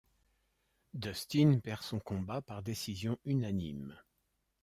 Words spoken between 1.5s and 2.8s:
perd son combat par